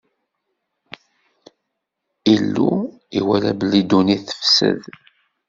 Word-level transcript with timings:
Illu 2.33 2.69
iwala 3.19 3.51
belli 3.59 3.81
ddunit 3.83 4.21
tefsed. 4.27 4.81